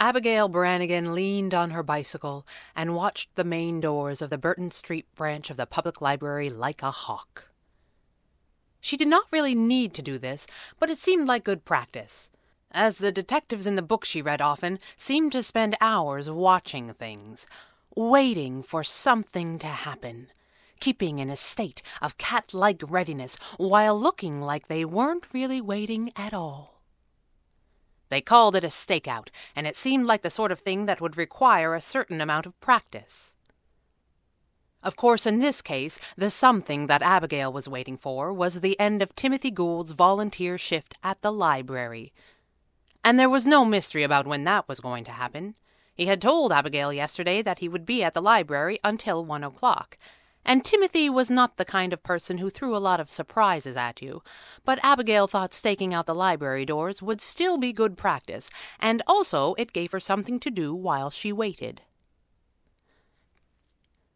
Abigail 0.00 0.48
Brannigan 0.48 1.12
leaned 1.12 1.52
on 1.52 1.72
her 1.72 1.82
bicycle 1.82 2.46
and 2.76 2.94
watched 2.94 3.34
the 3.34 3.42
main 3.42 3.80
doors 3.80 4.22
of 4.22 4.30
the 4.30 4.38
Burton 4.38 4.70
Street 4.70 5.12
branch 5.16 5.50
of 5.50 5.56
the 5.56 5.66
public 5.66 6.00
library 6.00 6.48
like 6.48 6.84
a 6.84 6.92
hawk. 6.92 7.48
She 8.80 8.96
did 8.96 9.08
not 9.08 9.26
really 9.32 9.56
need 9.56 9.92
to 9.94 10.02
do 10.02 10.16
this, 10.16 10.46
but 10.78 10.88
it 10.88 10.98
seemed 10.98 11.26
like 11.26 11.42
good 11.42 11.64
practice, 11.64 12.30
as 12.70 12.98
the 12.98 13.10
detectives 13.10 13.66
in 13.66 13.74
the 13.74 13.82
books 13.82 14.08
she 14.08 14.22
read 14.22 14.40
often 14.40 14.78
seemed 14.96 15.32
to 15.32 15.42
spend 15.42 15.76
hours 15.80 16.30
watching 16.30 16.92
things, 16.92 17.48
waiting 17.96 18.62
for 18.62 18.84
something 18.84 19.58
to 19.58 19.66
happen, 19.66 20.28
keeping 20.78 21.18
in 21.18 21.28
a 21.28 21.36
state 21.36 21.82
of 22.00 22.18
cat 22.18 22.54
like 22.54 22.82
readiness 22.88 23.36
while 23.56 23.98
looking 23.98 24.40
like 24.40 24.68
they 24.68 24.84
weren't 24.84 25.26
really 25.34 25.60
waiting 25.60 26.12
at 26.14 26.32
all. 26.32 26.77
They 28.08 28.20
called 28.20 28.56
it 28.56 28.64
a 28.64 28.68
stakeout, 28.68 29.28
and 29.54 29.66
it 29.66 29.76
seemed 29.76 30.06
like 30.06 30.22
the 30.22 30.30
sort 30.30 30.52
of 30.52 30.60
thing 30.60 30.86
that 30.86 31.00
would 31.00 31.16
require 31.16 31.74
a 31.74 31.80
certain 31.80 32.20
amount 32.20 32.46
of 32.46 32.58
practice. 32.60 33.34
Of 34.82 34.96
course, 34.96 35.26
in 35.26 35.40
this 35.40 35.60
case, 35.60 35.98
the 36.16 36.30
something 36.30 36.86
that 36.86 37.02
Abigail 37.02 37.52
was 37.52 37.68
waiting 37.68 37.96
for 37.96 38.32
was 38.32 38.60
the 38.60 38.78
end 38.78 39.02
of 39.02 39.14
Timothy 39.14 39.50
Gould's 39.50 39.92
volunteer 39.92 40.56
shift 40.56 40.94
at 41.02 41.20
the 41.20 41.32
library. 41.32 42.12
And 43.04 43.18
there 43.18 43.28
was 43.28 43.46
no 43.46 43.64
mystery 43.64 44.02
about 44.02 44.26
when 44.26 44.44
that 44.44 44.68
was 44.68 44.80
going 44.80 45.04
to 45.04 45.12
happen. 45.12 45.56
He 45.94 46.06
had 46.06 46.22
told 46.22 46.52
Abigail 46.52 46.92
yesterday 46.92 47.42
that 47.42 47.58
he 47.58 47.68
would 47.68 47.84
be 47.84 48.04
at 48.04 48.14
the 48.14 48.22
library 48.22 48.78
until 48.84 49.24
one 49.24 49.42
o'clock, 49.42 49.98
and 50.48 50.64
Timothy 50.64 51.10
was 51.10 51.30
not 51.30 51.58
the 51.58 51.64
kind 51.66 51.92
of 51.92 52.02
person 52.02 52.38
who 52.38 52.48
threw 52.48 52.74
a 52.74 52.78
lot 52.78 53.00
of 53.00 53.10
surprises 53.10 53.76
at 53.76 54.00
you, 54.00 54.22
but 54.64 54.82
Abigail 54.82 55.26
thought 55.26 55.52
staking 55.52 55.92
out 55.92 56.06
the 56.06 56.14
library 56.14 56.64
doors 56.64 57.02
would 57.02 57.20
still 57.20 57.58
be 57.58 57.70
good 57.70 57.98
practice, 57.98 58.48
and 58.80 59.02
also 59.06 59.52
it 59.58 59.74
gave 59.74 59.92
her 59.92 60.00
something 60.00 60.40
to 60.40 60.50
do 60.50 60.74
while 60.74 61.10
she 61.10 61.32
waited. 61.34 61.82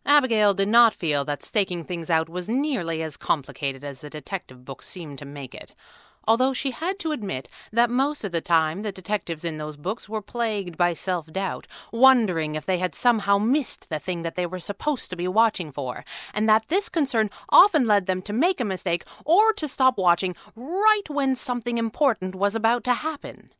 Abigail 0.06 0.55
did 0.55 0.69
not 0.69 0.94
feel 0.94 1.22
that 1.27 1.42
staking 1.42 1.84
things 1.84 2.08
out 2.08 2.30
was 2.30 2.48
nearly 2.48 3.03
as 3.03 3.19
complicated 3.19 3.84
as 3.84 4.00
the 4.00 4.08
detective 4.08 4.64
books 4.64 4.88
seemed 4.88 5.19
to 5.19 5.27
make 5.27 5.55
it 5.55 5.75
although 6.27 6.53
she 6.53 6.70
had 6.70 6.99
to 6.99 7.12
admit 7.12 7.49
that 7.72 7.91
most 7.91 8.25
of 8.25 8.33
the 8.33 8.41
time 8.41 8.83
the 8.83 8.93
detectives 8.93 9.44
in 9.44 9.56
those 9.59 9.77
books 9.77 10.09
were 10.09 10.22
plagued 10.22 10.77
by 10.77 10.93
self 10.93 11.27
doubt, 11.33 11.66
wondering 11.93 12.55
if 12.55 12.66
they 12.66 12.78
had 12.78 12.94
somehow 12.94 13.38
missed 13.38 13.88
the 13.88 13.99
thing 13.99 14.22
that 14.22 14.34
they 14.37 14.47
were 14.47 14.59
supposed 14.59 15.10
to 15.10 15.16
be 15.16 15.28
watching 15.28 15.72
for, 15.72 16.05
and 16.33 16.49
that 16.49 16.69
this 16.69 16.88
concern 16.88 17.31
often 17.49 17.87
led 17.87 18.06
them 18.06 18.22
to 18.22 18.33
make 18.33 18.60
a 18.60 18.65
mistake 18.65 19.05
or 19.25 19.53
to 19.53 19.69
stop 19.69 19.99
watching 19.99 20.34
right 20.55 21.09
when 21.09 21.34
something 21.34 21.78
important 21.78 22.34
was 22.34 22.54
about 22.54 22.84
to 22.84 22.94
happen. 22.94 23.50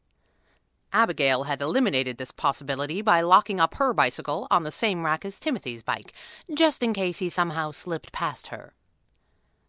Abigail 0.93 1.45
had 1.45 1.61
eliminated 1.61 2.19
this 2.19 2.33
possibility 2.33 3.01
by 3.01 3.23
locking 3.23 3.59
up 3.59 3.75
her 3.77 3.95
bicycle 3.95 4.47
on 4.51 4.63
the 4.63 4.71
same 4.71 5.05
rack 5.05 5.25
as 5.25 5.41
Timothy's 5.41 5.83
bike, 5.83 6.13
just 6.53 6.83
in 6.83 6.93
case 6.93 7.19
he 7.19 7.31
somehow 7.31 7.71
slipped 7.71 8.13
past 8.13 8.49
her. 8.49 8.75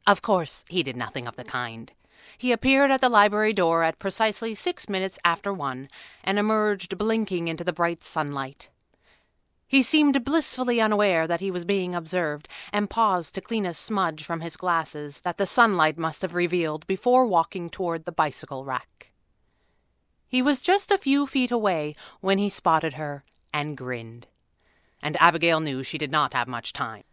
Of 0.06 0.22
course, 0.22 0.66
he 0.68 0.84
did 0.84 0.98
nothing 0.98 1.28
of 1.28 1.36
the 1.36 1.44
kind. 1.44 1.92
He 2.38 2.52
appeared 2.52 2.92
at 2.92 3.02
the 3.02 3.10
library 3.10 3.54
door 3.54 3.84
at 3.84 4.00
precisely 4.00 4.56
six 4.56 4.90
minutes 4.90 5.20
after 5.24 5.54
one, 5.54 5.88
and 6.24 6.38
emerged 6.38 6.98
blinking 6.98 7.48
into 7.48 7.64
the 7.64 7.74
bright 7.74 8.04
sunlight. 8.04 8.70
He 9.68 9.82
seemed 9.82 10.24
blissfully 10.24 10.80
unaware 10.80 11.26
that 11.26 11.40
he 11.42 11.50
was 11.50 11.66
being 11.66 11.96
observed, 11.96 12.48
and 12.72 12.90
paused 12.90 13.34
to 13.36 13.42
clean 13.42 13.66
a 13.66 13.74
smudge 13.74 14.24
from 14.24 14.42
his 14.42 14.56
glasses 14.56 15.22
that 15.22 15.38
the 15.38 15.48
sunlight 15.48 15.98
must 15.98 16.22
have 16.22 16.36
revealed 16.36 16.86
before 16.86 17.26
walking 17.26 17.70
toward 17.70 18.06
the 18.06 18.12
bicycle 18.12 18.66
rack. 18.66 19.12
He 20.28 20.42
was 20.42 20.62
just 20.62 20.92
a 20.92 20.98
few 20.98 21.26
feet 21.26 21.52
away 21.52 21.96
when 22.20 22.38
he 22.38 22.50
spotted 22.50 22.94
her 22.94 23.24
and 23.54 23.78
grinned. 23.78 24.28
And 25.02 25.18
Abigail 25.20 25.60
knew 25.60 25.84
she 25.84 25.98
did 25.98 26.12
not 26.12 26.34
have 26.34 26.48
much 26.48 26.74
time. 26.74 27.04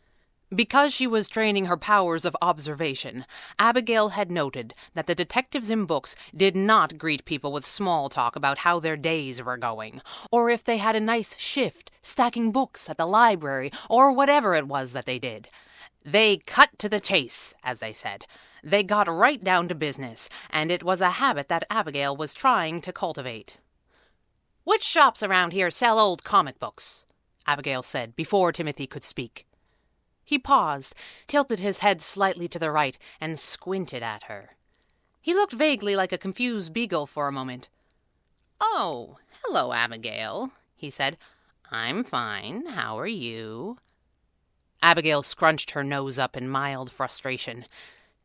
Because 0.52 0.92
she 0.92 1.06
was 1.06 1.28
training 1.28 1.66
her 1.66 1.76
powers 1.76 2.24
of 2.24 2.36
observation, 2.42 3.24
Abigail 3.60 4.10
had 4.10 4.32
noted 4.32 4.74
that 4.94 5.06
the 5.06 5.14
detectives 5.14 5.70
in 5.70 5.84
books 5.84 6.16
did 6.36 6.56
not 6.56 6.98
greet 6.98 7.24
people 7.24 7.52
with 7.52 7.64
small 7.64 8.08
talk 8.08 8.34
about 8.34 8.58
how 8.58 8.80
their 8.80 8.96
days 8.96 9.40
were 9.40 9.56
going, 9.56 10.02
or 10.32 10.50
if 10.50 10.64
they 10.64 10.78
had 10.78 10.96
a 10.96 11.00
nice 11.00 11.38
shift 11.38 11.92
stacking 12.02 12.50
books 12.50 12.90
at 12.90 12.98
the 12.98 13.06
library, 13.06 13.70
or 13.88 14.10
whatever 14.10 14.56
it 14.56 14.66
was 14.66 14.92
that 14.92 15.06
they 15.06 15.20
did. 15.20 15.48
They 16.04 16.38
cut 16.38 16.76
to 16.80 16.88
the 16.88 16.98
chase, 16.98 17.54
as 17.62 17.78
they 17.78 17.92
said. 17.92 18.24
They 18.64 18.82
got 18.82 19.06
right 19.06 19.42
down 19.42 19.68
to 19.68 19.74
business, 19.76 20.28
and 20.50 20.72
it 20.72 20.82
was 20.82 21.00
a 21.00 21.10
habit 21.10 21.48
that 21.48 21.64
Abigail 21.70 22.16
was 22.16 22.34
trying 22.34 22.80
to 22.80 22.92
cultivate. 22.92 23.58
Which 24.64 24.82
shops 24.82 25.22
around 25.22 25.52
here 25.52 25.70
sell 25.70 26.00
old 26.00 26.24
comic 26.24 26.58
books? 26.58 27.06
Abigail 27.46 27.84
said 27.84 28.16
before 28.16 28.50
Timothy 28.50 28.88
could 28.88 29.04
speak. 29.04 29.46
He 30.30 30.38
paused, 30.38 30.94
tilted 31.26 31.58
his 31.58 31.80
head 31.80 32.00
slightly 32.00 32.46
to 32.46 32.58
the 32.60 32.70
right, 32.70 32.96
and 33.20 33.36
squinted 33.36 34.00
at 34.00 34.22
her. 34.30 34.50
He 35.20 35.34
looked 35.34 35.52
vaguely 35.52 35.96
like 35.96 36.12
a 36.12 36.18
confused 36.18 36.72
beagle 36.72 37.08
for 37.08 37.26
a 37.26 37.32
moment. 37.32 37.68
Oh, 38.60 39.16
hello, 39.42 39.72
Abigail, 39.72 40.52
he 40.76 40.88
said. 40.88 41.18
I'm 41.72 42.04
fine. 42.04 42.66
How 42.66 42.96
are 42.96 43.08
you? 43.08 43.78
Abigail 44.80 45.24
scrunched 45.24 45.72
her 45.72 45.82
nose 45.82 46.16
up 46.16 46.36
in 46.36 46.48
mild 46.48 46.92
frustration. 46.92 47.64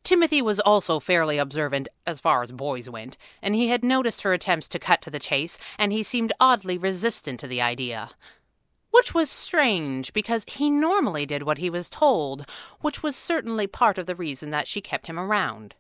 Timothy 0.04 0.44
was 0.44 0.60
also 0.60 1.00
fairly 1.00 1.40
observant 1.40 1.88
as 2.06 2.20
far 2.20 2.44
as 2.44 2.52
boys 2.52 2.88
went, 2.88 3.18
and 3.42 3.56
he 3.56 3.70
had 3.70 3.84
noticed 3.84 4.22
her 4.22 4.34
attempts 4.34 4.68
to 4.68 4.78
cut 4.78 5.02
to 5.02 5.10
the 5.10 5.18
chase, 5.18 5.58
and 5.80 5.92
he 5.92 6.04
seemed 6.04 6.34
oddly 6.40 6.78
resistant 6.78 7.40
to 7.40 7.48
the 7.48 7.64
idea 7.64 8.12
which 8.96 9.14
was 9.14 9.30
strange 9.30 10.14
because 10.14 10.46
he 10.48 10.70
normally 10.70 11.26
did 11.26 11.44
what 11.44 11.58
he 11.58 11.70
was 11.70 11.90
told, 11.90 12.46
which 12.80 13.04
was 13.04 13.14
certainly 13.14 13.68
part 13.68 13.98
of 13.98 14.06
the 14.06 14.16
reason 14.16 14.52
that 14.52 14.70
she 14.70 14.80
kept 14.80 15.08
him 15.08 15.20
around. 15.20 15.76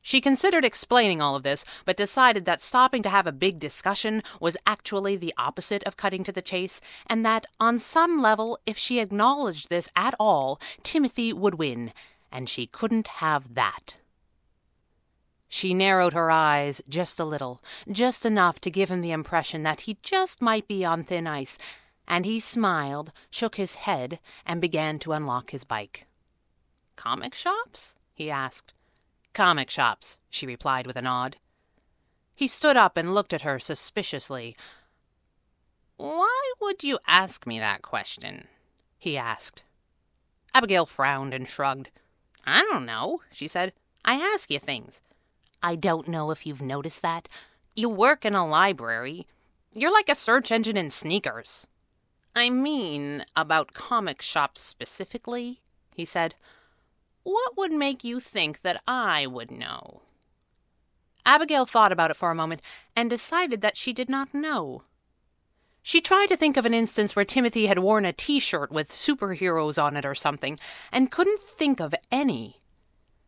She 0.00 0.20
considered 0.20 0.64
explaining 0.64 1.20
all 1.20 1.34
of 1.34 1.42
this, 1.42 1.64
but 1.84 1.96
decided 1.96 2.44
that 2.44 2.62
stopping 2.62 3.02
to 3.02 3.08
have 3.08 3.26
a 3.26 3.32
big 3.32 3.58
discussion 3.58 4.22
was 4.38 4.56
actually 4.68 5.16
the 5.16 5.34
opposite 5.36 5.82
of 5.82 5.96
cutting 5.96 6.22
to 6.22 6.30
the 6.30 6.40
chase, 6.42 6.80
and 7.08 7.26
that, 7.26 7.44
on 7.58 7.80
some 7.80 8.22
level, 8.22 8.56
if 8.66 8.78
she 8.78 9.00
acknowledged 9.00 9.68
this 9.68 9.88
at 9.96 10.14
all, 10.20 10.60
Timothy 10.84 11.32
would 11.32 11.56
win, 11.56 11.92
and 12.30 12.48
she 12.48 12.66
couldn't 12.68 13.08
have 13.08 13.54
that. 13.54 13.96
She 15.48 15.74
narrowed 15.74 16.12
her 16.12 16.30
eyes 16.30 16.80
just 16.88 17.18
a 17.18 17.24
little, 17.24 17.60
just 17.90 18.24
enough 18.24 18.60
to 18.60 18.70
give 18.70 18.90
him 18.90 19.00
the 19.00 19.10
impression 19.10 19.64
that 19.64 19.82
he 19.82 19.98
just 20.02 20.40
might 20.40 20.68
be 20.68 20.84
on 20.84 21.02
thin 21.02 21.26
ice, 21.26 21.58
and 22.06 22.24
he 22.24 22.40
smiled, 22.40 23.12
shook 23.30 23.56
his 23.56 23.76
head, 23.76 24.18
and 24.44 24.60
began 24.60 24.98
to 25.00 25.12
unlock 25.12 25.50
his 25.50 25.64
bike. 25.64 26.06
Comic 26.96 27.34
shops? 27.34 27.96
he 28.14 28.30
asked. 28.30 28.72
Comic 29.32 29.70
shops, 29.70 30.18
she 30.28 30.46
replied 30.46 30.86
with 30.86 30.96
a 30.96 31.02
nod. 31.02 31.36
He 32.34 32.48
stood 32.48 32.76
up 32.76 32.96
and 32.96 33.14
looked 33.14 33.32
at 33.32 33.42
her 33.42 33.58
suspiciously. 33.58 34.56
Why 35.96 36.52
would 36.60 36.82
you 36.82 36.98
ask 37.06 37.46
me 37.46 37.58
that 37.58 37.82
question? 37.82 38.48
he 38.98 39.16
asked. 39.16 39.62
Abigail 40.54 40.86
frowned 40.86 41.32
and 41.32 41.48
shrugged. 41.48 41.90
I 42.44 42.62
don't 42.62 42.86
know, 42.86 43.20
she 43.32 43.48
said. 43.48 43.72
I 44.04 44.14
ask 44.14 44.50
you 44.50 44.58
things. 44.58 45.00
I 45.62 45.76
don't 45.76 46.08
know 46.08 46.30
if 46.30 46.44
you've 46.44 46.62
noticed 46.62 47.02
that. 47.02 47.28
You 47.74 47.88
work 47.88 48.24
in 48.24 48.34
a 48.34 48.46
library. 48.46 49.26
You're 49.72 49.92
like 49.92 50.08
a 50.08 50.14
search 50.14 50.50
engine 50.50 50.76
in 50.76 50.90
sneakers. 50.90 51.66
I 52.34 52.48
mean, 52.48 53.24
about 53.36 53.74
comic 53.74 54.22
shops 54.22 54.62
specifically, 54.62 55.60
he 55.94 56.04
said. 56.04 56.34
What 57.24 57.56
would 57.56 57.72
make 57.72 58.02
you 58.02 58.20
think 58.20 58.62
that 58.62 58.82
I 58.86 59.26
would 59.26 59.50
know? 59.50 60.02
Abigail 61.24 61.66
thought 61.66 61.92
about 61.92 62.10
it 62.10 62.16
for 62.16 62.30
a 62.30 62.34
moment 62.34 62.62
and 62.96 63.08
decided 63.08 63.60
that 63.60 63.76
she 63.76 63.92
did 63.92 64.08
not 64.08 64.34
know. 64.34 64.82
She 65.82 66.00
tried 66.00 66.28
to 66.28 66.36
think 66.36 66.56
of 66.56 66.64
an 66.64 66.74
instance 66.74 67.14
where 67.14 67.24
Timothy 67.24 67.66
had 67.66 67.80
worn 67.80 68.04
a 68.04 68.12
t 68.12 68.40
shirt 68.40 68.70
with 68.70 68.90
superheroes 68.90 69.82
on 69.82 69.96
it 69.96 70.04
or 70.04 70.14
something, 70.14 70.58
and 70.90 71.10
couldn't 71.10 71.40
think 71.40 71.80
of 71.80 71.94
any. 72.10 72.58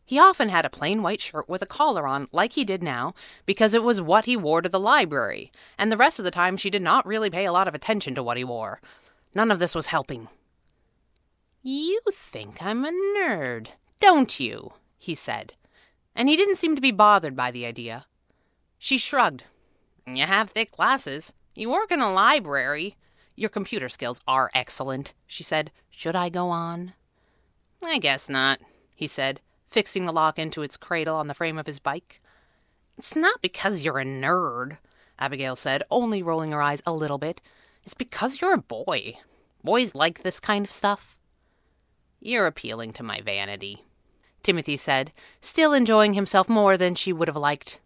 He 0.07 0.19
often 0.19 0.51
had 0.51 0.67
a 0.67 0.71
plain 0.71 1.03
white 1.03 1.21
shirt 1.21 1.49
with 1.49 1.63
a 1.63 1.67
collar 1.67 2.07
on, 2.07 2.29
like 2.31 2.53
he 2.53 2.65
did 2.65 2.83
now, 2.83 3.15
because 3.47 3.73
it 3.73 3.83
was 3.83 4.03
what 4.03 4.27
he 4.27 4.37
wore 4.37 4.61
to 4.61 4.69
the 4.69 4.81
library, 4.81 5.51
and 5.79 5.91
the 5.91 5.97
rest 5.97 6.19
of 6.19 6.25
the 6.25 6.31
time 6.31 6.57
she 6.57 6.69
did 6.69 6.83
not 6.83 7.07
really 7.07 7.31
pay 7.31 7.47
a 7.47 7.53
lot 7.53 7.67
of 7.67 7.75
attention 7.75 8.15
to 8.15 8.23
what 8.23 8.37
he 8.37 8.45
wore. 8.45 8.81
None 9.35 9.51
of 9.51 9.59
this 9.59 9.75
was 9.75 9.87
helping. 9.87 10.29
You 11.63 12.01
think 12.13 12.63
I'm 12.63 12.85
a 12.85 12.91
nerd, 12.91 13.69
don't 13.99 14.39
you? 14.39 14.75
he 14.99 15.15
said, 15.15 15.55
and 16.15 16.29
he 16.29 16.37
didn't 16.37 16.57
seem 16.57 16.75
to 16.75 16.83
be 16.83 16.91
bothered 16.91 17.35
by 17.35 17.51
the 17.51 17.65
idea. 17.65 18.07
She 18.79 18.99
shrugged. 18.99 19.45
You 20.07 20.25
have 20.25 20.51
thick 20.51 20.73
glasses. 20.73 21.33
You 21.55 21.71
work 21.71 21.91
in 21.91 22.01
a 22.01 22.13
library. 22.13 22.97
Your 23.35 23.49
computer 23.49 23.89
skills 23.89 24.21
are 24.29 24.51
excellent, 24.55 25.15
she 25.27 25.43
said. 25.43 25.73
Should 25.91 26.15
I 26.15 26.29
go 26.29 26.51
on? 26.51 26.93
I 27.83 27.99
guess 27.99 28.29
not, 28.29 28.61
he 28.95 29.07
said, 29.07 29.41
fixing 29.75 30.07
the 30.07 30.13
lock 30.13 30.39
into 30.39 30.63
its 30.63 30.77
cradle 30.77 31.17
on 31.17 31.27
the 31.27 31.35
frame 31.35 31.59
of 31.59 31.67
his 31.67 31.81
bike. 31.81 32.21
It's 32.97 33.17
not 33.17 33.43
because 33.43 33.83
you're 33.83 33.99
a 33.99 34.05
nerd, 34.05 34.79
Abigail 35.19 35.57
said, 35.57 35.83
only 35.91 36.23
rolling 36.23 36.53
her 36.53 36.63
eyes 36.63 36.81
a 36.87 36.95
little 36.95 37.19
bit. 37.19 37.41
It's 37.83 37.93
because 37.93 38.41
you're 38.41 38.55
a 38.55 38.59
boy. 38.59 39.15
Boys 39.65 39.93
like 39.93 40.23
this 40.23 40.39
kind 40.39 40.65
of 40.65 40.71
stuff. 40.71 41.19
You're 42.21 42.47
appealing 42.47 42.93
to 42.93 43.03
my 43.03 43.21
vanity, 43.21 43.85
Timothy 44.45 44.77
said, 44.77 45.13
still 45.41 45.73
enjoying 45.73 46.15
himself 46.15 46.49
more 46.49 46.77
than 46.77 46.95
she 46.95 47.13
would 47.13 47.27
have 47.27 47.37
liked. 47.37 47.81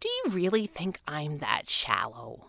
Do 0.00 0.08
you 0.08 0.32
really 0.32 0.66
think 0.66 1.00
I'm 1.08 1.36
that 1.36 1.70
shallow? 1.70 2.48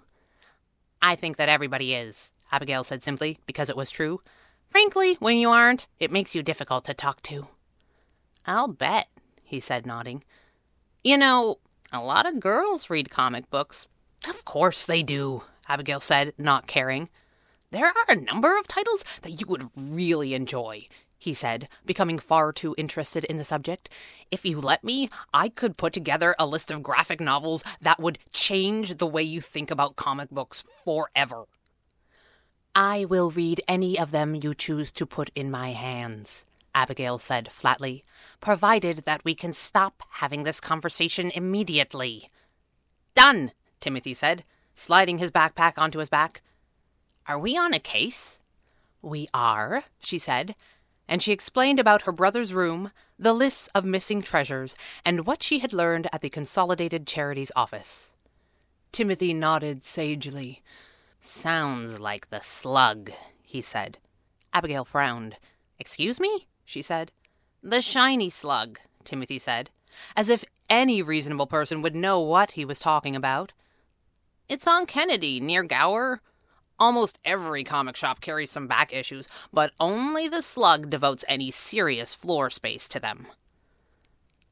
I 1.01 1.15
think 1.15 1.37
that 1.37 1.47
everybody 1.47 1.93
is, 1.93 2.33
Abigail 2.51 2.83
said 2.83 3.01
simply, 3.01 3.39
because 3.45 3.69
it 3.69 3.77
was 3.77 3.91
true. 3.91 4.19
Frankly, 4.69 5.15
when 5.21 5.37
you 5.37 5.51
aren't, 5.51 5.87
it 6.01 6.11
makes 6.11 6.35
you 6.35 6.43
difficult 6.43 6.83
to 6.83 6.93
talk 6.93 7.21
to. 7.23 7.47
I'll 8.47 8.69
bet, 8.69 9.07
he 9.43 9.59
said, 9.59 9.85
nodding. 9.85 10.23
You 11.03 11.17
know, 11.17 11.57
a 11.91 12.01
lot 12.01 12.25
of 12.25 12.39
girls 12.39 12.89
read 12.89 13.09
comic 13.09 13.49
books. 13.49 13.87
Of 14.27 14.45
course 14.45 14.85
they 14.85 15.03
do, 15.03 15.43
Abigail 15.67 15.99
said, 15.99 16.33
not 16.37 16.65
caring. 16.65 17.09
There 17.71 17.85
are 17.85 18.05
a 18.07 18.15
number 18.15 18.57
of 18.57 18.67
titles 18.67 19.03
that 19.21 19.41
you 19.41 19.45
would 19.47 19.69
really 19.75 20.33
enjoy, 20.33 20.87
he 21.17 21.33
said, 21.33 21.67
becoming 21.85 22.17
far 22.17 22.53
too 22.53 22.73
interested 22.77 23.25
in 23.25 23.37
the 23.37 23.43
subject. 23.43 23.89
If 24.31 24.45
you 24.45 24.59
let 24.59 24.83
me, 24.83 25.09
I 25.33 25.49
could 25.49 25.75
put 25.75 25.91
together 25.91 26.33
a 26.39 26.45
list 26.45 26.71
of 26.71 26.81
graphic 26.81 27.19
novels 27.19 27.63
that 27.81 27.99
would 27.99 28.19
change 28.31 28.97
the 28.97 29.07
way 29.07 29.23
you 29.23 29.41
think 29.41 29.69
about 29.69 29.97
comic 29.97 30.29
books 30.29 30.63
forever. 30.85 31.45
I 32.73 33.05
will 33.05 33.31
read 33.31 33.61
any 33.67 33.99
of 33.99 34.11
them 34.11 34.35
you 34.35 34.53
choose 34.53 34.91
to 34.93 35.05
put 35.05 35.31
in 35.35 35.51
my 35.51 35.71
hands, 35.71 36.45
Abigail 36.77 37.17
said 37.17 37.51
flatly, 37.51 38.05
provided 38.39 38.97
that 38.97 39.25
we 39.25 39.33
can 39.33 39.51
stop 39.51 40.03
having 40.11 40.43
this 40.43 40.59
conversation 40.59 41.31
immediately. 41.31 42.29
Done, 43.15 43.51
Timothy 43.79 44.13
said, 44.13 44.43
sliding 44.75 45.17
his 45.17 45.31
backpack 45.31 45.73
onto 45.77 45.97
his 45.97 46.09
back. 46.09 46.43
Are 47.25 47.39
we 47.39 47.57
on 47.57 47.73
a 47.73 47.79
case? 47.79 48.41
We 49.01 49.27
are, 49.33 49.85
she 49.99 50.19
said, 50.19 50.53
and 51.07 51.23
she 51.23 51.31
explained 51.31 51.79
about 51.79 52.03
her 52.03 52.11
brother's 52.11 52.53
room, 52.53 52.89
the 53.17 53.33
lists 53.33 53.69
of 53.73 53.83
missing 53.83 54.21
treasures, 54.21 54.75
and 55.03 55.25
what 55.25 55.41
she 55.41 55.57
had 55.57 55.73
learned 55.73 56.07
at 56.13 56.21
the 56.21 56.29
Consolidated 56.29 57.07
Charities 57.07 57.51
office. 57.55 58.13
Timothy 58.91 59.33
nodded 59.33 59.83
sagely. 59.83 60.61
Sounds 61.19 61.99
like 61.99 62.29
the 62.29 62.39
slug, 62.39 63.11
he 63.41 63.61
said. 63.61 63.97
Abigail 64.53 64.85
frowned. 64.85 65.37
Excuse 65.79 66.19
me? 66.19 66.45
She 66.67 66.81
said. 66.81 67.11
The 67.63 67.81
shiny 67.81 68.29
slug, 68.29 68.77
Timothy 69.05 69.39
said, 69.39 69.71
as 70.15 70.29
if 70.29 70.45
any 70.69 71.01
reasonable 71.01 71.47
person 71.47 71.81
would 71.81 71.95
know 71.95 72.19
what 72.19 72.51
he 72.51 72.65
was 72.65 72.79
talking 72.79 73.15
about. 73.15 73.53
It's 74.49 74.67
on 74.67 74.85
Kennedy, 74.85 75.39
near 75.39 75.63
Gower. 75.63 76.21
Almost 76.77 77.19
every 77.25 77.63
comic 77.63 77.95
shop 77.95 78.21
carries 78.21 78.51
some 78.51 78.67
back 78.67 78.93
issues, 78.93 79.27
but 79.51 79.71
only 79.79 80.27
the 80.27 80.43
slug 80.43 80.89
devotes 80.89 81.25
any 81.27 81.49
serious 81.49 82.13
floor 82.13 82.49
space 82.49 82.87
to 82.89 82.99
them. 82.99 83.27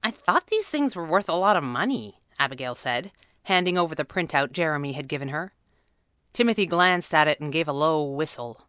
I 0.02 0.10
thought 0.10 0.48
these 0.48 0.70
things 0.70 0.96
were 0.96 1.06
worth 1.06 1.30
a 1.30 1.34
lot 1.34 1.58
of 1.58 1.64
money, 1.64 2.22
Abigail 2.40 2.76
said, 2.76 3.12
handing 3.44 3.78
over 3.78 3.94
the 3.94 4.06
printout 4.06 4.54
Jeremy 4.54 4.94
had 4.94 5.10
given 5.10 5.30
her. 5.30 5.52
Timothy 6.32 6.66
glanced 6.66 7.14
at 7.14 7.28
it 7.28 7.40
and 7.40 7.52
gave 7.52 7.68
a 7.68 7.74
low 7.74 8.04
whistle. 8.04 8.62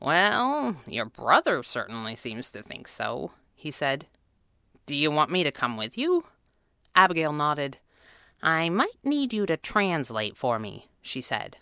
Well, 0.00 0.76
your 0.86 1.06
brother 1.06 1.62
certainly 1.62 2.16
seems 2.16 2.50
to 2.50 2.62
think 2.62 2.86
so, 2.88 3.32
he 3.54 3.70
said. 3.70 4.06
Do 4.84 4.94
you 4.94 5.10
want 5.10 5.30
me 5.30 5.42
to 5.42 5.50
come 5.50 5.76
with 5.76 5.96
you? 5.96 6.24
Abigail 6.94 7.32
nodded. 7.32 7.78
I 8.42 8.68
might 8.68 8.98
need 9.02 9.32
you 9.32 9.46
to 9.46 9.56
translate 9.56 10.36
for 10.36 10.58
me, 10.58 10.88
she 11.00 11.20
said. 11.20 11.56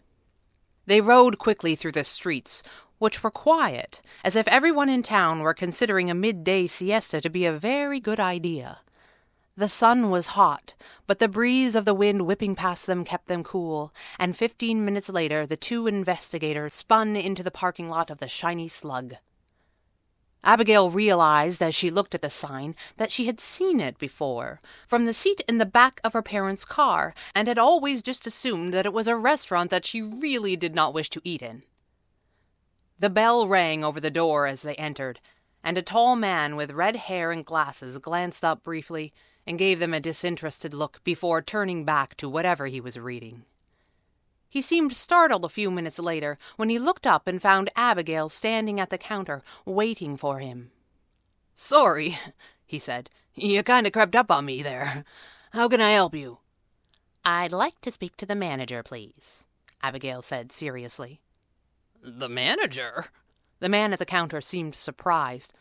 They 0.87 1.01
rode 1.01 1.39
quickly 1.39 1.77
through 1.77 1.93
the 1.93 2.05
streets, 2.05 2.63
which 2.99 3.23
were 3.23 3.31
quiet, 3.31 4.03
as 4.25 4.37
if 4.37 4.47
everyone 4.49 4.89
in 4.89 5.03
town 5.03 5.41
were 5.41 5.55
considering 5.55 6.11
a 6.11 6.15
midday 6.15 6.67
siesta 6.67 7.21
to 7.21 7.31
be 7.31 7.47
a 7.47 7.53
very 7.53 8.01
good 8.01 8.21
idea. 8.21 8.81
The 9.57 9.69
sun 9.69 10.11
was 10.11 10.29
hot, 10.29 10.75
but 11.07 11.21
the 11.21 11.29
breeze 11.29 11.77
of 11.77 11.85
the 11.85 11.95
wind 11.95 12.27
whipping 12.27 12.57
past 12.57 12.89
them 12.89 13.05
kept 13.05 13.29
them 13.29 13.45
cool, 13.45 13.95
and 14.19 14.37
fifteen 14.37 14.85
minutes 14.85 15.09
later 15.09 15.47
the 15.47 15.57
two 15.57 15.87
investigators 15.87 16.75
spun 16.75 17.15
into 17.15 17.45
the 17.45 17.53
parking 17.53 17.89
lot 17.89 18.11
of 18.11 18.19
the 18.19 18.27
Shiny 18.27 18.67
Slug. 18.67 19.15
Abigail 20.43 20.91
realized 20.91 21.63
as 21.63 21.73
she 21.73 21.89
looked 21.89 22.17
at 22.17 22.21
the 22.21 22.31
sign 22.31 22.75
that 22.97 23.13
she 23.13 23.27
had 23.27 23.41
seen 23.41 23.79
it 23.79 23.97
before, 23.97 24.59
from 24.89 25.05
the 25.05 25.15
seat 25.15 25.41
in 25.49 25.59
the 25.59 25.65
back 25.65 26.01
of 26.03 26.15
her 26.15 26.23
parents' 26.23 26.65
car, 26.65 27.15
and 27.33 27.47
had 27.47 27.57
always 27.57 28.03
just 28.03 28.27
assumed 28.27 28.75
that 28.75 28.87
it 28.87 28.93
was 28.93 29.07
a 29.07 29.17
restaurant 29.17 29.71
that 29.71 29.87
she 29.87 30.03
really 30.03 30.57
did 30.57 30.75
not 30.75 30.93
wish 30.93 31.09
to 31.11 31.23
eat 31.23 31.43
in. 31.43 31.63
The 32.99 33.09
bell 33.09 33.47
rang 33.47 33.85
over 33.85 34.01
the 34.01 34.11
door 34.11 34.49
as 34.49 34.63
they 34.63 34.75
entered, 34.75 35.21
and 35.63 35.79
a 35.79 35.83
tall 35.83 36.17
man 36.17 36.57
with 36.57 36.73
red 36.73 36.97
hair 36.97 37.31
and 37.31 37.47
glasses 37.47 37.99
glanced 37.99 38.45
up 38.45 38.65
briefly 38.65 39.15
and 39.47 39.59
gave 39.59 39.79
them 39.79 39.95
a 39.95 40.01
disinterested 40.01 40.73
look 40.75 41.03
before 41.05 41.43
turning 41.43 41.85
back 41.85 42.17
to 42.17 42.29
whatever 42.29 42.67
he 42.67 42.81
was 42.81 42.99
reading. 42.99 43.45
He 44.49 44.63
seemed 44.63 44.93
startled 44.93 45.45
a 45.45 45.49
few 45.49 45.71
minutes 45.71 45.99
later 45.99 46.39
when 46.57 46.69
he 46.69 46.79
looked 46.79 47.07
up 47.07 47.27
and 47.27 47.43
found 47.43 47.71
Abigail 47.75 48.29
standing 48.29 48.79
at 48.79 48.91
the 48.91 48.99
counter, 48.99 49.43
waiting 49.65 50.17
for 50.17 50.39
him. 50.39 50.71
Sorry, 51.55 52.19
he 52.65 52.79
said. 52.79 53.11
You 53.35 53.63
kind 53.65 53.87
of 53.87 53.93
crept 53.93 54.15
up 54.15 54.31
on 54.31 54.45
me 54.45 54.63
there. 54.63 55.05
How 55.53 55.69
can 55.69 55.81
I 55.81 55.91
help 55.93 56.15
you? 56.15 56.39
I'd 57.25 57.53
like 57.53 57.81
to 57.81 57.91
speak 57.91 58.17
to 58.19 58.27
the 58.27 58.35
manager, 58.35 58.83
please, 58.83 59.45
Abigail 59.83 60.23
said 60.23 60.53
seriously. 60.53 61.21
The 62.03 62.29
manager? 62.29 63.07
The 63.61 63.69
man 63.69 63.93
at 63.93 63.99
the 63.99 64.07
counter 64.07 64.41
seemed 64.41 64.77
surprised. 64.77 65.53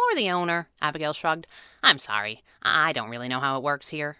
Or 0.00 0.16
the 0.16 0.30
owner, 0.30 0.68
Abigail 0.80 1.12
shrugged. 1.12 1.46
I'm 1.82 1.98
sorry. 1.98 2.42
I 2.62 2.92
don't 2.92 3.10
really 3.10 3.28
know 3.28 3.40
how 3.40 3.56
it 3.56 3.62
works 3.62 3.88
here. 3.88 4.16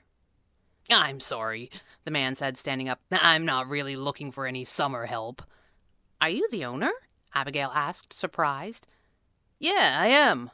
I'm 0.91 1.21
sorry, 1.21 1.71
the 2.05 2.11
man 2.11 2.35
said, 2.35 2.59
standing 2.59 2.89
up. 2.89 3.01
I'm 3.11 3.45
not 3.45 3.69
really 3.69 3.97
looking 3.97 4.33
for 4.33 4.47
any 4.47 4.65
summer 4.65 5.07
help. 5.07 5.43
Are 6.21 6.29
you 6.29 6.49
the 6.51 6.65
owner? 6.65 6.91
Abigail 7.35 7.71
asked, 7.75 8.13
surprised. 8.13 8.87
Yeah, 9.59 9.99
I 10.01 10.09
am. 10.09 10.51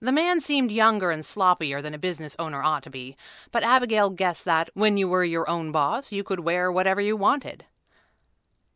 The 0.00 0.12
man 0.12 0.40
seemed 0.40 0.70
younger 0.70 1.10
and 1.10 1.22
sloppier 1.22 1.82
than 1.82 1.94
a 1.94 1.98
business 1.98 2.36
owner 2.38 2.62
ought 2.62 2.82
to 2.82 2.90
be, 2.90 3.16
but 3.50 3.62
Abigail 3.62 4.10
guessed 4.10 4.44
that 4.44 4.68
when 4.74 4.96
you 4.96 5.08
were 5.08 5.24
your 5.24 5.48
own 5.48 5.72
boss, 5.72 6.12
you 6.12 6.22
could 6.22 6.40
wear 6.40 6.70
whatever 6.70 7.00
you 7.00 7.16
wanted. 7.16 7.64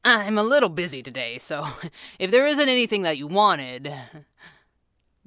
I'm 0.03 0.39
a 0.39 0.43
little 0.43 0.71
busy 0.71 1.03
today, 1.03 1.37
so 1.39 1.67
if 2.19 2.31
there 2.31 2.47
isn't 2.47 2.69
anything 2.69 3.03
that 3.03 3.19
you 3.19 3.27
wanted. 3.27 3.93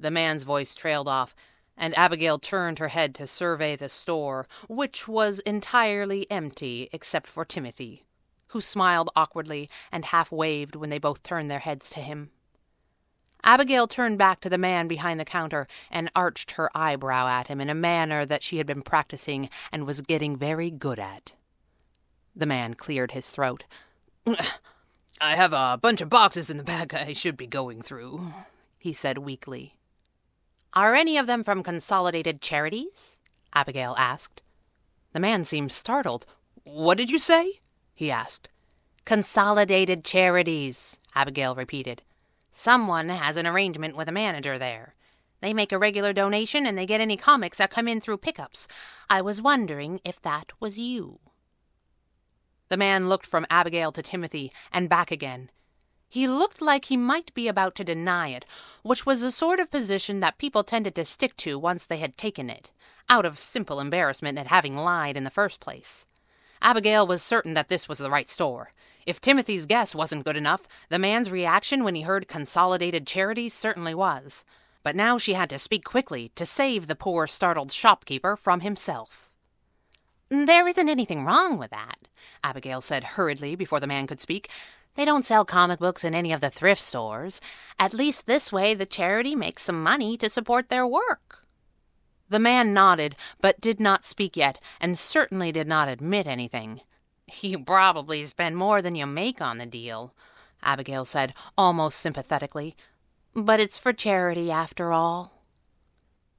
The 0.04 0.10
man's 0.10 0.42
voice 0.42 0.74
trailed 0.74 1.08
off 1.08 1.34
and 1.78 1.96
Abigail 1.96 2.38
turned 2.38 2.78
her 2.78 2.88
head 2.88 3.14
to 3.14 3.26
survey 3.26 3.74
the 3.74 3.88
store, 3.88 4.46
which 4.68 5.08
was 5.08 5.38
entirely 5.46 6.30
empty 6.30 6.90
except 6.92 7.26
for 7.26 7.42
Timothy, 7.42 8.04
who 8.48 8.60
smiled 8.60 9.08
awkwardly 9.16 9.70
and 9.90 10.04
half 10.04 10.30
waved 10.30 10.76
when 10.76 10.90
they 10.90 10.98
both 10.98 11.22
turned 11.22 11.50
their 11.50 11.60
heads 11.60 11.88
to 11.88 12.00
him. 12.00 12.28
Abigail 13.44 13.86
turned 13.86 14.18
back 14.18 14.42
to 14.42 14.50
the 14.50 14.58
man 14.58 14.88
behind 14.88 15.18
the 15.18 15.24
counter 15.24 15.66
and 15.90 16.10
arched 16.14 16.50
her 16.50 16.70
eyebrow 16.76 17.26
at 17.26 17.48
him 17.48 17.58
in 17.58 17.70
a 17.70 17.74
manner 17.74 18.26
that 18.26 18.42
she 18.42 18.58
had 18.58 18.66
been 18.66 18.82
practicing 18.82 19.48
and 19.72 19.86
was 19.86 20.02
getting 20.02 20.36
very 20.36 20.70
good 20.70 20.98
at. 20.98 21.32
The 22.36 22.44
man 22.44 22.74
cleared 22.74 23.12
his 23.12 23.30
throat. 23.30 23.64
I 25.18 25.36
have 25.36 25.54
a 25.54 25.78
bunch 25.80 26.02
of 26.02 26.10
boxes 26.10 26.50
in 26.50 26.58
the 26.58 26.62
back 26.62 26.92
I 26.92 27.14
should 27.14 27.38
be 27.38 27.46
going 27.46 27.80
through, 27.80 28.28
he 28.76 28.92
said 28.92 29.16
weakly. 29.16 29.78
Are 30.74 30.96
any 30.96 31.16
of 31.16 31.28
them 31.28 31.44
from 31.44 31.62
Consolidated 31.62 32.42
Charities? 32.42 33.18
Abigail 33.54 33.94
asked. 33.96 34.42
The 35.12 35.20
man 35.20 35.44
seemed 35.44 35.70
startled. 35.70 36.26
What 36.64 36.98
did 36.98 37.10
you 37.10 37.18
say? 37.18 37.60
he 37.94 38.10
asked. 38.10 38.48
Consolidated 39.04 40.04
Charities, 40.04 40.96
Abigail 41.14 41.54
repeated. 41.54 42.02
Someone 42.50 43.08
has 43.08 43.36
an 43.36 43.46
arrangement 43.46 43.94
with 43.94 44.08
a 44.08 44.12
manager 44.12 44.58
there. 44.58 44.94
They 45.40 45.54
make 45.54 45.70
a 45.70 45.78
regular 45.78 46.12
donation 46.12 46.66
and 46.66 46.76
they 46.76 46.86
get 46.86 47.00
any 47.00 47.16
comics 47.16 47.58
that 47.58 47.70
come 47.70 47.86
in 47.86 48.00
through 48.00 48.16
pickups. 48.16 48.66
I 49.08 49.20
was 49.20 49.42
wondering 49.42 50.00
if 50.04 50.20
that 50.22 50.52
was 50.58 50.78
you. 50.78 51.20
The 52.68 52.76
man 52.76 53.08
looked 53.08 53.26
from 53.26 53.46
Abigail 53.48 53.92
to 53.92 54.02
Timothy 54.02 54.50
and 54.72 54.88
back 54.88 55.12
again. 55.12 55.50
He 56.14 56.28
looked 56.28 56.62
like 56.62 56.84
he 56.84 56.96
might 56.96 57.34
be 57.34 57.48
about 57.48 57.74
to 57.74 57.82
deny 57.82 58.28
it, 58.28 58.44
which 58.84 59.04
was 59.04 59.20
the 59.20 59.32
sort 59.32 59.58
of 59.58 59.68
position 59.68 60.20
that 60.20 60.38
people 60.38 60.62
tended 60.62 60.94
to 60.94 61.04
stick 61.04 61.36
to 61.38 61.58
once 61.58 61.86
they 61.86 61.96
had 61.96 62.16
taken 62.16 62.48
it, 62.48 62.70
out 63.08 63.24
of 63.24 63.40
simple 63.40 63.80
embarrassment 63.80 64.38
at 64.38 64.46
having 64.46 64.76
lied 64.76 65.16
in 65.16 65.24
the 65.24 65.28
first 65.28 65.58
place. 65.58 66.06
Abigail 66.62 67.04
was 67.04 67.20
certain 67.20 67.54
that 67.54 67.68
this 67.68 67.88
was 67.88 67.98
the 67.98 68.12
right 68.12 68.28
store. 68.28 68.70
If 69.04 69.20
Timothy's 69.20 69.66
guess 69.66 69.92
wasn't 69.92 70.24
good 70.24 70.36
enough, 70.36 70.68
the 70.88 71.00
man's 71.00 71.32
reaction 71.32 71.82
when 71.82 71.96
he 71.96 72.02
heard 72.02 72.28
Consolidated 72.28 73.08
Charities 73.08 73.52
certainly 73.52 73.92
was. 73.92 74.44
But 74.84 74.94
now 74.94 75.18
she 75.18 75.34
had 75.34 75.50
to 75.50 75.58
speak 75.58 75.82
quickly 75.82 76.30
to 76.36 76.46
save 76.46 76.86
the 76.86 76.94
poor 76.94 77.26
startled 77.26 77.72
shopkeeper 77.72 78.36
from 78.36 78.60
himself. 78.60 79.32
There 80.28 80.68
isn't 80.68 80.88
anything 80.88 81.24
wrong 81.24 81.58
with 81.58 81.72
that, 81.72 81.98
Abigail 82.44 82.80
said 82.80 83.02
hurriedly 83.02 83.56
before 83.56 83.80
the 83.80 83.86
man 83.86 84.06
could 84.06 84.20
speak. 84.20 84.48
They 84.96 85.04
don't 85.04 85.24
sell 85.24 85.44
comic 85.44 85.80
books 85.80 86.04
in 86.04 86.14
any 86.14 86.32
of 86.32 86.40
the 86.40 86.50
thrift 86.50 86.80
stores. 86.80 87.40
At 87.78 87.94
least 87.94 88.26
this 88.26 88.52
way 88.52 88.74
the 88.74 88.86
charity 88.86 89.34
makes 89.34 89.62
some 89.62 89.82
money 89.82 90.16
to 90.18 90.28
support 90.28 90.68
their 90.68 90.86
work. 90.86 91.44
The 92.28 92.38
man 92.38 92.72
nodded, 92.72 93.16
but 93.40 93.60
did 93.60 93.80
not 93.80 94.04
speak 94.04 94.36
yet, 94.36 94.58
and 94.80 94.98
certainly 94.98 95.52
did 95.52 95.66
not 95.66 95.88
admit 95.88 96.26
anything. 96.26 96.80
You 97.40 97.58
probably 97.58 98.26
spend 98.26 98.58
more 98.58 98.82
than 98.82 98.94
you 98.94 99.06
make 99.06 99.40
on 99.40 99.56
the 99.56 99.64
deal, 99.64 100.12
Abigail 100.62 101.06
said, 101.06 101.32
almost 101.56 101.98
sympathetically. 101.98 102.76
But 103.34 103.60
it's 103.60 103.78
for 103.78 103.94
charity, 103.94 104.50
after 104.50 104.92
all. 104.92 105.42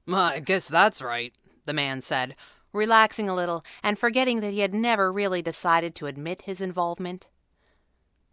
I 0.08 0.38
guess 0.38 0.68
that's 0.68 1.02
right, 1.02 1.32
the 1.64 1.72
man 1.72 2.00
said, 2.02 2.36
relaxing 2.72 3.28
a 3.28 3.34
little 3.34 3.64
and 3.82 3.98
forgetting 3.98 4.40
that 4.40 4.52
he 4.52 4.60
had 4.60 4.74
never 4.74 5.12
really 5.12 5.42
decided 5.42 5.96
to 5.96 6.06
admit 6.06 6.42
his 6.42 6.60
involvement. 6.60 7.26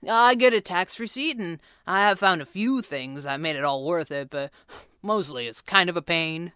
I 0.10 0.36
get 0.36 0.54
a 0.54 0.62
tax 0.62 1.00
receipt, 1.00 1.38
and 1.38 1.60
I 1.88 2.02
have 2.08 2.20
found 2.20 2.42
a 2.42 2.46
few 2.46 2.82
things 2.82 3.24
that 3.24 3.40
made 3.40 3.56
it 3.56 3.64
all 3.64 3.86
worth 3.86 4.12
it, 4.12 4.30
but 4.30 4.52
mostly 5.02 5.48
it's 5.48 5.62
kind 5.62 5.90
of 5.90 5.98
a 5.98 6.02
pain. 6.02 6.52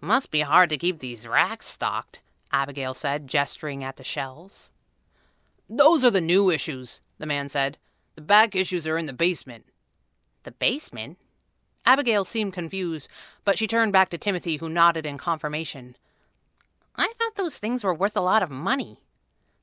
Must 0.00 0.30
be 0.30 0.40
hard 0.40 0.68
to 0.70 0.78
keep 0.78 0.98
these 0.98 1.28
racks 1.28 1.66
stocked, 1.66 2.20
Abigail 2.52 2.94
said, 2.94 3.28
gesturing 3.28 3.84
at 3.84 3.96
the 3.96 4.04
shelves. 4.04 4.72
Those 5.68 6.04
are 6.04 6.10
the 6.10 6.20
new 6.20 6.50
issues, 6.50 7.00
the 7.18 7.26
man 7.26 7.48
said. 7.48 7.78
The 8.16 8.20
back 8.20 8.54
issues 8.54 8.86
are 8.86 8.98
in 8.98 9.06
the 9.06 9.12
basement. 9.12 9.64
The 10.42 10.50
basement? 10.50 11.18
Abigail 11.86 12.24
seemed 12.24 12.52
confused, 12.52 13.08
but 13.44 13.58
she 13.58 13.66
turned 13.66 13.92
back 13.92 14.10
to 14.10 14.18
Timothy, 14.18 14.56
who 14.56 14.68
nodded 14.68 15.06
in 15.06 15.18
confirmation. 15.18 15.96
I 16.96 17.12
thought 17.16 17.36
those 17.36 17.58
things 17.58 17.82
were 17.82 17.94
worth 17.94 18.16
a 18.16 18.20
lot 18.20 18.42
of 18.42 18.50
money. 18.50 19.00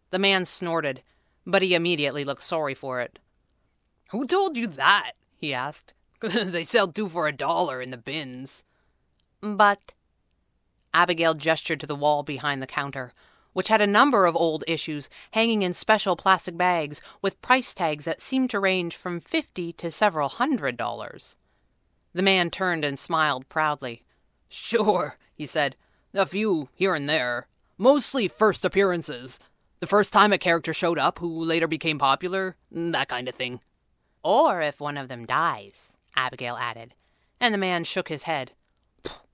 The 0.09 0.19
man 0.19 0.45
snorted, 0.45 1.03
but 1.45 1.61
he 1.61 1.73
immediately 1.73 2.23
looked 2.23 2.43
sorry 2.43 2.73
for 2.73 2.99
it. 3.01 3.19
Who 4.11 4.25
told 4.25 4.57
you 4.57 4.67
that? 4.67 5.13
he 5.35 5.53
asked. 5.53 5.93
they 6.21 6.63
sell 6.63 6.87
two 6.87 7.07
for 7.07 7.27
a 7.27 7.31
dollar 7.31 7.81
in 7.81 7.91
the 7.91 7.97
bins. 7.97 8.63
But. 9.41 9.93
Abigail 10.93 11.35
gestured 11.35 11.79
to 11.79 11.87
the 11.87 11.95
wall 11.95 12.23
behind 12.23 12.61
the 12.61 12.67
counter, 12.67 13.13
which 13.53 13.67
had 13.67 13.81
a 13.81 13.87
number 13.87 14.25
of 14.25 14.35
old 14.35 14.63
issues 14.67 15.09
hanging 15.31 15.61
in 15.61 15.73
special 15.73 16.15
plastic 16.15 16.57
bags 16.57 17.01
with 17.21 17.41
price 17.41 17.73
tags 17.73 18.05
that 18.05 18.21
seemed 18.21 18.49
to 18.49 18.59
range 18.59 18.95
from 18.95 19.19
fifty 19.19 19.71
to 19.73 19.91
several 19.91 20.29
hundred 20.29 20.77
dollars. 20.77 21.35
The 22.13 22.23
man 22.23 22.49
turned 22.49 22.83
and 22.83 22.97
smiled 22.97 23.47
proudly. 23.49 24.03
Sure, 24.49 25.17
he 25.35 25.45
said. 25.45 25.75
A 26.13 26.25
few 26.25 26.69
here 26.73 26.95
and 26.95 27.07
there. 27.07 27.47
Mostly 27.77 28.27
first 28.27 28.65
appearances. 28.65 29.39
The 29.79 29.87
first 29.87 30.11
time 30.11 30.33
a 30.33 30.37
character 30.37 30.73
showed 30.73 30.99
up 30.99 31.19
who 31.19 31.43
later 31.43 31.67
became 31.67 31.99
popular, 31.99 32.57
mm, 32.73 32.91
that 32.91 33.07
kind 33.07 33.29
of 33.29 33.35
thing. 33.35 33.61
Or 34.23 34.61
if 34.61 34.81
one 34.81 34.97
of 34.97 35.07
them 35.07 35.25
dies, 35.25 35.93
Abigail 36.15 36.57
added. 36.57 36.93
And 37.39 37.53
the 37.53 37.57
man 37.57 37.85
shook 37.85 38.09
his 38.09 38.23
head. 38.23 38.51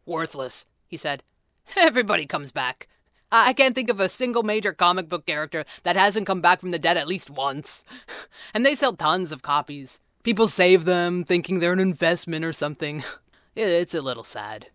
Worthless, 0.06 0.68
he 0.88 0.98
said. 0.98 1.24
Everybody 1.76 2.28
comes 2.28 2.52
back. 2.52 2.88
I 3.32 3.54
can't 3.54 3.74
think 3.74 3.90
of 3.90 4.00
a 4.00 4.08
single 4.08 4.44
major 4.44 4.72
comic 4.72 5.10
book 5.10 5.26
character 5.26 5.66
that 5.84 5.96
hasn't 5.96 6.28
come 6.28 6.42
back 6.42 6.60
from 6.62 6.70
the 6.70 6.80
dead 6.80 6.96
at 6.96 7.08
least 7.08 7.30
once. 7.30 7.84
And 8.54 8.66
they 8.66 8.76
sell 8.76 8.94
tons 8.94 9.32
of 9.32 9.42
copies. 9.42 10.00
People 10.24 10.48
save 10.48 10.86
them, 10.86 11.24
thinking 11.24 11.60
they're 11.60 11.74
an 11.74 11.80
investment 11.80 12.46
or 12.46 12.54
something. 12.54 13.04
It's 13.56 13.96
a 13.96 14.02
little 14.02 14.24
sad. 14.24 14.68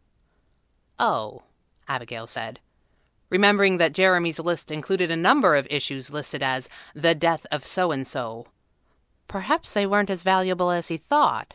Oh, 0.98 1.42
Abigail 1.86 2.26
said, 2.26 2.60
remembering 3.30 3.78
that 3.78 3.92
Jeremy's 3.92 4.38
list 4.38 4.70
included 4.70 5.10
a 5.10 5.16
number 5.16 5.56
of 5.56 5.66
issues 5.70 6.12
listed 6.12 6.42
as 6.42 6.68
The 6.94 7.14
Death 7.14 7.46
of 7.50 7.64
So 7.64 7.92
and 7.92 8.06
so. 8.06 8.46
Perhaps 9.28 9.72
they 9.72 9.86
weren't 9.86 10.10
as 10.10 10.24
valuable 10.24 10.70
as 10.70 10.88
he 10.88 10.96
thought. 10.96 11.54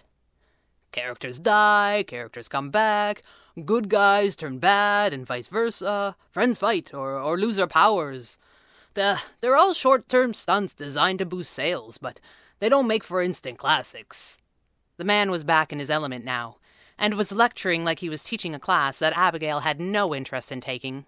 Characters 0.91 1.39
die, 1.39 2.05
characters 2.07 2.47
come 2.47 2.69
back, 2.69 3.21
good 3.65 3.89
guys 3.89 4.35
turn 4.35 4.59
bad, 4.59 5.13
and 5.13 5.27
vice 5.27 5.47
versa. 5.47 6.15
Friends 6.29 6.59
fight 6.59 6.93
or, 6.93 7.19
or 7.19 7.37
lose 7.37 7.57
their 7.57 7.67
powers. 7.67 8.37
The, 8.93 9.19
they're 9.41 9.57
all 9.57 9.73
short 9.73 10.07
term 10.07 10.33
stunts 10.33 10.73
designed 10.73 11.19
to 11.19 11.25
boost 11.25 11.51
sales, 11.53 11.97
but 11.97 12.21
they 12.59 12.69
don't 12.69 12.87
make 12.87 13.03
for 13.03 13.21
instant 13.21 13.57
classics. 13.57 14.37
The 14.95 15.03
man 15.03 15.29
was 15.29 15.43
back 15.43 15.73
in 15.73 15.79
his 15.79 15.89
element 15.89 16.23
now, 16.23 16.55
and 16.97 17.15
was 17.15 17.33
lecturing 17.33 17.83
like 17.83 17.99
he 17.99 18.07
was 18.07 18.23
teaching 18.23 18.55
a 18.55 18.59
class 18.59 18.97
that 18.99 19.17
Abigail 19.17 19.59
had 19.59 19.81
no 19.81 20.15
interest 20.15 20.49
in 20.49 20.61
taking. 20.61 21.05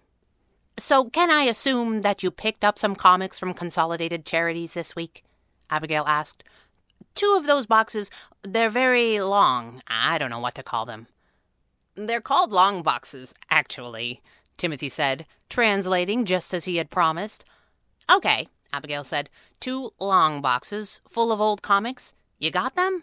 So, 0.78 1.10
can 1.10 1.28
I 1.28 1.42
assume 1.42 2.02
that 2.02 2.22
you 2.22 2.30
picked 2.30 2.64
up 2.64 2.78
some 2.78 2.94
comics 2.94 3.36
from 3.36 3.52
Consolidated 3.52 4.24
Charities 4.24 4.74
this 4.74 4.94
week? 4.94 5.24
Abigail 5.68 6.04
asked. 6.06 6.44
Two 7.16 7.34
of 7.36 7.46
those 7.46 7.66
boxes, 7.66 8.10
they're 8.42 8.70
very 8.70 9.20
long. 9.20 9.82
I 9.88 10.18
don't 10.18 10.30
know 10.30 10.38
what 10.38 10.54
to 10.54 10.62
call 10.62 10.86
them. 10.86 11.08
They're 11.96 12.20
called 12.20 12.52
long 12.52 12.82
boxes, 12.84 13.34
actually, 13.50 14.22
Timothy 14.56 14.88
said, 14.88 15.26
translating 15.50 16.24
just 16.24 16.54
as 16.54 16.64
he 16.64 16.76
had 16.76 16.90
promised. 16.90 17.44
Okay, 18.08 18.46
Abigail 18.72 19.02
said. 19.02 19.30
Two 19.58 19.90
long 19.98 20.40
boxes 20.40 21.00
full 21.08 21.32
of 21.32 21.40
old 21.40 21.60
comics. 21.60 22.14
You 22.38 22.52
got 22.52 22.76
them? 22.76 23.02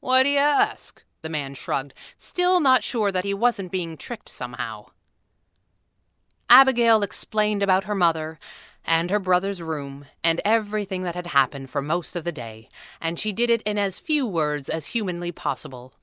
Why 0.00 0.24
do 0.24 0.28
you 0.28 0.38
ask? 0.38 1.04
The 1.22 1.28
man 1.28 1.54
shrugged, 1.54 1.94
still 2.16 2.58
not 2.58 2.82
sure 2.82 3.12
that 3.12 3.24
he 3.24 3.32
wasn't 3.32 3.70
being 3.70 3.96
tricked 3.96 4.28
somehow. 4.28 4.86
Abigail 6.50 7.04
explained 7.04 7.62
about 7.62 7.84
her 7.84 7.94
mother 7.94 8.38
and 8.84 9.10
her 9.10 9.20
brother's 9.20 9.62
room 9.62 10.04
and 10.24 10.40
everything 10.44 11.02
that 11.02 11.14
had 11.14 11.28
happened 11.28 11.70
for 11.70 11.80
most 11.80 12.16
of 12.16 12.24
the 12.24 12.32
day, 12.32 12.68
and 13.00 13.18
she 13.18 13.32
did 13.32 13.50
it 13.50 13.62
in 13.62 13.78
as 13.78 14.00
few 14.00 14.26
words 14.26 14.68
as 14.68 14.86
humanly 14.86 15.30
possible. 15.30 15.94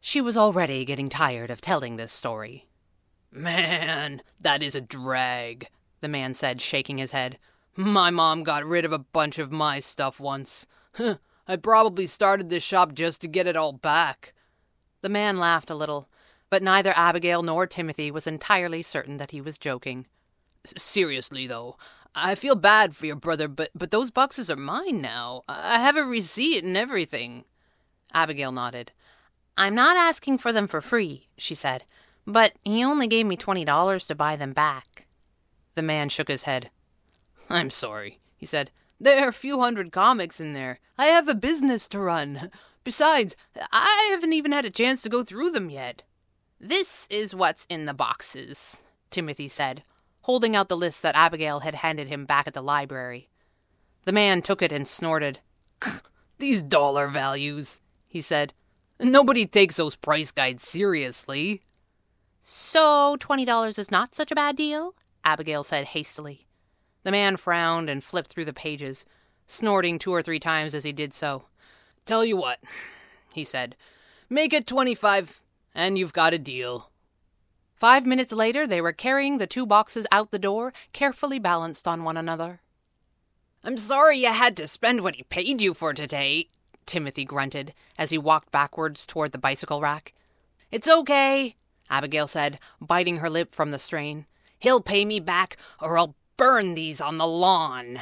She 0.00 0.20
was 0.20 0.36
already 0.36 0.84
getting 0.84 1.08
tired 1.08 1.50
of 1.50 1.60
telling 1.60 1.96
this 1.96 2.12
story. 2.12 2.66
Man, 3.32 4.22
that 4.40 4.62
is 4.62 4.76
a 4.76 4.80
drag, 4.80 5.68
the 6.00 6.08
man 6.08 6.32
said, 6.32 6.60
shaking 6.60 6.98
his 6.98 7.10
head. 7.10 7.36
My 7.74 8.10
mom 8.10 8.44
got 8.44 8.64
rid 8.64 8.84
of 8.84 8.92
a 8.92 8.98
bunch 8.98 9.38
of 9.38 9.50
my 9.50 9.80
stuff 9.80 10.20
once. 10.20 10.66
I 11.48 11.56
probably 11.56 12.06
started 12.06 12.50
this 12.50 12.62
shop 12.62 12.92
just 12.92 13.20
to 13.22 13.28
get 13.28 13.46
it 13.46 13.56
all 13.56 13.72
back. 13.72 14.32
The 15.00 15.08
man 15.08 15.38
laughed 15.38 15.70
a 15.70 15.74
little, 15.74 16.08
but 16.50 16.62
neither 16.62 16.92
Abigail 16.96 17.42
nor 17.42 17.66
Timothy 17.66 18.10
was 18.10 18.26
entirely 18.26 18.82
certain 18.82 19.16
that 19.18 19.30
he 19.30 19.40
was 19.40 19.58
joking. 19.58 20.06
Seriously, 20.76 21.46
though, 21.46 21.76
I 22.14 22.34
feel 22.34 22.54
bad 22.54 22.96
for 22.96 23.06
your 23.06 23.16
brother, 23.16 23.48
but, 23.48 23.70
but 23.74 23.90
those 23.90 24.10
boxes 24.10 24.50
are 24.50 24.56
mine 24.56 25.00
now. 25.00 25.44
I 25.48 25.78
have 25.78 25.96
a 25.96 26.02
receipt 26.02 26.64
and 26.64 26.76
everything. 26.76 27.44
Abigail 28.12 28.52
nodded. 28.52 28.92
I'm 29.56 29.74
not 29.74 29.96
asking 29.96 30.38
for 30.38 30.52
them 30.52 30.68
for 30.68 30.80
free, 30.80 31.28
she 31.36 31.54
said, 31.54 31.84
but 32.26 32.52
he 32.64 32.84
only 32.84 33.06
gave 33.06 33.26
me 33.26 33.36
twenty 33.36 33.64
dollars 33.64 34.06
to 34.06 34.14
buy 34.14 34.36
them 34.36 34.52
back. 34.52 35.06
The 35.74 35.82
man 35.82 36.08
shook 36.08 36.28
his 36.28 36.44
head. 36.44 36.70
I'm 37.50 37.70
sorry, 37.70 38.18
he 38.36 38.46
said. 38.46 38.70
There 39.00 39.24
are 39.24 39.28
a 39.28 39.32
few 39.32 39.60
hundred 39.60 39.92
comics 39.92 40.40
in 40.40 40.52
there. 40.52 40.80
I 40.96 41.06
have 41.06 41.28
a 41.28 41.34
business 41.34 41.88
to 41.88 42.00
run. 42.00 42.50
Besides, 42.84 43.36
I 43.70 44.08
haven't 44.10 44.32
even 44.32 44.52
had 44.52 44.64
a 44.64 44.70
chance 44.70 45.02
to 45.02 45.08
go 45.08 45.22
through 45.22 45.50
them 45.50 45.70
yet. 45.70 46.02
This 46.60 47.06
is 47.08 47.36
what's 47.36 47.66
in 47.68 47.84
the 47.84 47.94
boxes, 47.94 48.82
Timothy 49.10 49.46
said, 49.46 49.84
holding 50.22 50.56
out 50.56 50.68
the 50.68 50.76
list 50.76 51.02
that 51.02 51.14
Abigail 51.14 51.60
had 51.60 51.76
handed 51.76 52.08
him 52.08 52.24
back 52.24 52.48
at 52.48 52.54
the 52.54 52.62
library. 52.62 53.28
The 54.04 54.12
man 54.12 54.42
took 54.42 54.60
it 54.60 54.72
and 54.72 54.86
snorted. 54.86 55.38
These 56.38 56.62
dollar 56.62 57.06
values, 57.06 57.80
he 58.08 58.20
said. 58.20 58.54
Nobody 58.98 59.46
takes 59.46 59.76
those 59.76 59.94
price 59.94 60.32
guides 60.32 60.66
seriously. 60.66 61.62
So, 62.42 63.16
$20 63.20 63.78
is 63.78 63.90
not 63.92 64.16
such 64.16 64.32
a 64.32 64.34
bad 64.34 64.56
deal? 64.56 64.94
Abigail 65.24 65.62
said 65.62 65.86
hastily. 65.86 66.46
The 67.04 67.12
man 67.12 67.36
frowned 67.36 67.88
and 67.88 68.02
flipped 68.02 68.30
through 68.30 68.46
the 68.46 68.52
pages, 68.52 69.06
snorting 69.46 69.98
two 69.98 70.12
or 70.12 70.22
three 70.22 70.40
times 70.40 70.74
as 70.74 70.82
he 70.82 70.92
did 70.92 71.14
so. 71.14 71.44
Tell 72.04 72.24
you 72.24 72.36
what, 72.36 72.58
he 73.32 73.44
said. 73.44 73.76
Make 74.28 74.52
it 74.52 74.66
25 74.66 75.42
and 75.78 75.96
you've 75.96 76.12
got 76.12 76.34
a 76.34 76.38
deal. 76.38 76.90
Five 77.76 78.04
minutes 78.04 78.32
later, 78.32 78.66
they 78.66 78.80
were 78.80 78.92
carrying 78.92 79.38
the 79.38 79.46
two 79.46 79.64
boxes 79.64 80.08
out 80.10 80.32
the 80.32 80.38
door, 80.38 80.72
carefully 80.92 81.38
balanced 81.38 81.86
on 81.86 82.02
one 82.02 82.16
another. 82.16 82.62
I'm 83.62 83.78
sorry 83.78 84.18
you 84.18 84.32
had 84.32 84.56
to 84.56 84.66
spend 84.66 85.02
what 85.02 85.14
he 85.14 85.22
paid 85.22 85.60
you 85.60 85.74
for 85.74 85.94
today, 85.94 86.48
Timothy 86.84 87.24
grunted 87.24 87.74
as 87.96 88.10
he 88.10 88.18
walked 88.18 88.50
backwards 88.50 89.06
toward 89.06 89.30
the 89.30 89.38
bicycle 89.38 89.80
rack. 89.80 90.14
It's 90.72 90.88
okay, 90.88 91.54
Abigail 91.88 92.26
said, 92.26 92.58
biting 92.80 93.18
her 93.18 93.30
lip 93.30 93.54
from 93.54 93.70
the 93.70 93.78
strain. 93.78 94.26
He'll 94.58 94.80
pay 94.80 95.04
me 95.04 95.20
back, 95.20 95.56
or 95.80 95.96
I'll 95.96 96.16
burn 96.36 96.74
these 96.74 97.00
on 97.00 97.18
the 97.18 97.26
lawn. 97.26 98.00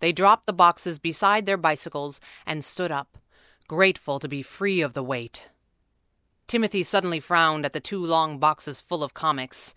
They 0.00 0.10
dropped 0.10 0.46
the 0.46 0.52
boxes 0.52 0.98
beside 0.98 1.46
their 1.46 1.56
bicycles 1.56 2.20
and 2.44 2.64
stood 2.64 2.90
up, 2.90 3.16
grateful 3.68 4.18
to 4.18 4.26
be 4.26 4.42
free 4.42 4.80
of 4.80 4.94
the 4.94 5.04
weight. 5.04 5.48
Timothy 6.46 6.82
suddenly 6.82 7.20
frowned 7.20 7.64
at 7.64 7.72
the 7.72 7.80
two 7.80 8.04
long 8.04 8.38
boxes 8.38 8.80
full 8.80 9.02
of 9.02 9.14
comics. 9.14 9.74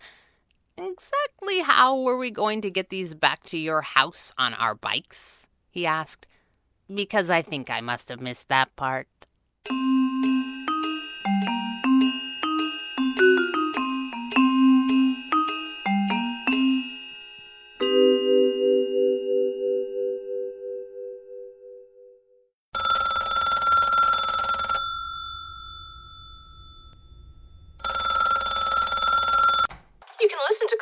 Exactly 0.76 1.60
how 1.60 1.98
were 1.98 2.18
we 2.18 2.30
going 2.30 2.60
to 2.60 2.70
get 2.70 2.90
these 2.90 3.14
back 3.14 3.44
to 3.44 3.58
your 3.58 3.82
house 3.82 4.32
on 4.36 4.52
our 4.54 4.74
bikes? 4.74 5.46
he 5.70 5.86
asked. 5.86 6.26
Because 6.92 7.30
I 7.30 7.42
think 7.42 7.70
I 7.70 7.80
must 7.80 8.08
have 8.10 8.20
missed 8.20 8.48
that 8.48 8.74
part. 8.76 9.08